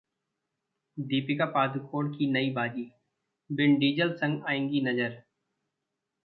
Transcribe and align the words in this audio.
दीपिका 0.97 1.45
पादुकोण 1.45 2.11
की 2.13 2.31
नई 2.31 2.49
वाजी, 2.53 2.91
विन 3.49 3.77
डीजल 3.79 4.13
संग 4.13 4.43
आएंगी 4.47 4.81
नजर? 4.81 5.21